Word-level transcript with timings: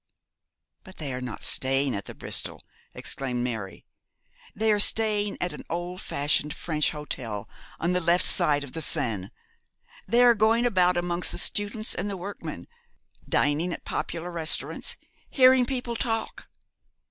'But 0.83 0.95
they 0.95 1.13
are 1.13 1.21
not 1.21 1.43
staying 1.43 1.93
at 1.95 2.05
the 2.05 2.15
Bristol,' 2.15 2.63
exclaimed 2.95 3.43
Mary. 3.43 3.85
'They 4.55 4.71
are 4.71 4.79
staying 4.79 5.37
at 5.39 5.53
an 5.53 5.63
old 5.69 5.99
established 5.99 6.53
French 6.53 6.89
hotel 6.89 7.47
on 7.79 7.91
the 7.91 7.99
left 7.99 8.25
side 8.25 8.63
of 8.63 8.73
the 8.73 8.81
Seine. 8.81 9.29
They 10.07 10.23
are 10.23 10.33
going 10.33 10.65
about 10.65 10.97
amongst 10.97 11.31
the 11.33 11.37
students 11.37 11.93
and 11.93 12.09
the 12.09 12.17
workmen, 12.17 12.67
dining 13.29 13.71
at 13.71 13.85
popular 13.85 14.31
restaurants, 14.31 14.97
hearing 15.29 15.67
people 15.67 15.95
talk. 15.95 16.49